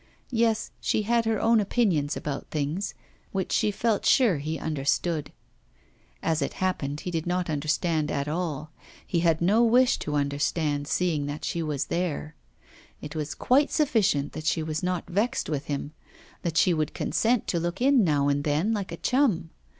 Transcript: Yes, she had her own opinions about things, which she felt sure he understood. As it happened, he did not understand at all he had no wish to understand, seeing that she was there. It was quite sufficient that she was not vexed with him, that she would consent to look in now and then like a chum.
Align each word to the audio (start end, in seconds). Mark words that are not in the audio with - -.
Yes, 0.31 0.71
she 0.81 1.03
had 1.03 1.25
her 1.25 1.39
own 1.39 1.59
opinions 1.59 2.17
about 2.17 2.47
things, 2.49 2.95
which 3.31 3.51
she 3.51 3.69
felt 3.69 4.03
sure 4.03 4.39
he 4.39 4.57
understood. 4.57 5.31
As 6.23 6.41
it 6.41 6.53
happened, 6.53 7.01
he 7.01 7.11
did 7.11 7.27
not 7.27 7.51
understand 7.51 8.09
at 8.09 8.27
all 8.27 8.71
he 9.05 9.19
had 9.19 9.41
no 9.41 9.61
wish 9.63 9.99
to 9.99 10.15
understand, 10.15 10.87
seeing 10.87 11.27
that 11.27 11.45
she 11.45 11.61
was 11.61 11.85
there. 11.85 12.35
It 12.99 13.15
was 13.15 13.35
quite 13.35 13.69
sufficient 13.69 14.31
that 14.33 14.47
she 14.47 14.63
was 14.63 14.81
not 14.81 15.07
vexed 15.07 15.49
with 15.51 15.65
him, 15.65 15.93
that 16.41 16.57
she 16.57 16.73
would 16.73 16.95
consent 16.95 17.45
to 17.49 17.59
look 17.59 17.79
in 17.79 18.03
now 18.03 18.27
and 18.27 18.43
then 18.43 18.73
like 18.73 18.91
a 18.91 18.97
chum. 18.97 19.51